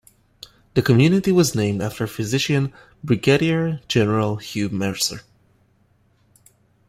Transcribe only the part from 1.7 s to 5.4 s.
after physician Brigadier General Hugh Mercer.